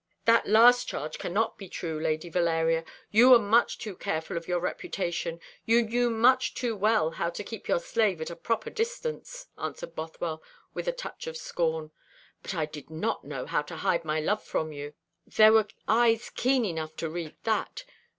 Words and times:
"That 0.25 0.47
last 0.47 0.87
charge 0.87 1.19
cannot 1.19 1.59
be 1.59 1.69
true, 1.69 1.99
Lady 1.99 2.27
Valeria. 2.27 2.83
You 3.11 3.29
were 3.29 3.37
much 3.37 3.77
too 3.77 3.95
careful 3.95 4.35
of 4.35 4.47
your 4.47 4.59
reputation 4.59 5.39
you 5.63 5.83
knew 5.83 6.09
much 6.09 6.55
too 6.55 6.75
well 6.75 7.11
how 7.11 7.29
to 7.29 7.43
keep 7.43 7.67
your 7.67 7.77
slave 7.79 8.19
at 8.19 8.31
a 8.31 8.35
proper 8.35 8.71
distance," 8.71 9.45
answered 9.59 9.93
Bothwell, 9.93 10.41
with 10.73 10.87
a 10.87 10.91
touch 10.91 11.27
of 11.27 11.37
scorn. 11.37 11.91
"But 12.41 12.55
I 12.55 12.65
did 12.65 12.89
not 12.89 13.23
know 13.23 13.45
how 13.45 13.61
to 13.61 13.75
hide 13.75 14.03
my 14.03 14.19
love 14.19 14.43
for 14.43 14.71
you. 14.73 14.95
There 15.27 15.53
were 15.53 15.67
eyes 15.87 16.31
keen 16.31 16.65
enough 16.65 16.95
to 16.95 17.07
read 17.07 17.35
that. 17.43 17.85